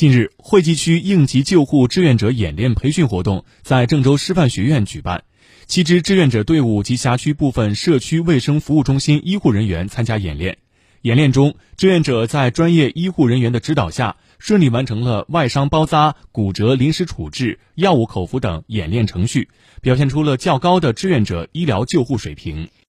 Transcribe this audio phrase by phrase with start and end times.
[0.00, 5.24] 近日惠济区应急救护志愿者演练培训活动在郑州师范学院举办
[5.66, 10.56] 七支志愿者队伍及辖区部分社区卫生服务中心医护人员参加演练。
[11.02, 19.50] 演练中志愿者在专业医护人员的指导下顺利完成了外伤包扎骨折临时处置药物口服等演练程序
[19.82, 22.70] 表现出了较高的志愿者医疗救护水平。